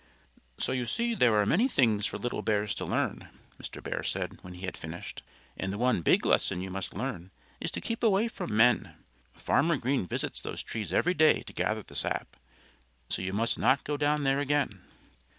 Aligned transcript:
"So 0.57 0.71
you 0.71 0.87
see 0.87 1.13
there 1.13 1.35
are 1.35 1.45
many 1.45 1.67
things 1.67 2.07
for 2.07 2.17
little 2.17 2.41
bears 2.41 2.73
to 2.73 2.85
learn," 2.85 3.29
Mr. 3.61 3.83
Bear 3.83 4.01
said, 4.01 4.39
when 4.41 4.55
he 4.55 4.65
had 4.65 4.75
finished. 4.75 5.21
"And 5.55 5.71
the 5.71 5.77
one 5.77 6.01
big 6.01 6.25
lesson 6.25 6.59
you 6.59 6.71
must 6.71 6.95
learn 6.95 7.29
is 7.59 7.69
to 7.69 7.81
keep 7.81 8.01
away 8.01 8.27
from 8.27 8.57
men. 8.57 8.95
Farmer 9.35 9.77
Green 9.77 10.07
visits 10.07 10.41
those 10.41 10.63
trees 10.63 10.91
every 10.91 11.13
day 11.13 11.43
to 11.43 11.53
gather 11.53 11.83
the 11.83 11.93
sap. 11.93 12.35
So 13.09 13.21
you 13.21 13.31
must 13.33 13.59
not 13.59 13.83
go 13.83 13.95
down 13.95 14.23
there 14.23 14.39
again." 14.39 14.81